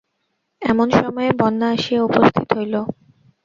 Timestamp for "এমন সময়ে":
0.61-1.31